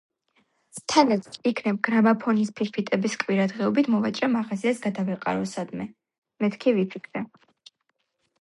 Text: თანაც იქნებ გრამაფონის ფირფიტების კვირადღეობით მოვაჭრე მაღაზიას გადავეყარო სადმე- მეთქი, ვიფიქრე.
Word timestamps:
თანაც 0.93 1.27
იქნებ 1.49 1.77
გრამაფონის 1.87 2.49
ფირფიტების 2.61 3.17
კვირადღეობით 3.25 3.91
მოვაჭრე 3.97 4.31
მაღაზიას 4.39 4.83
გადავეყარო 4.89 5.47
სადმე- 5.55 5.89
მეთქი, 6.47 6.75
ვიფიქრე. 6.81 7.25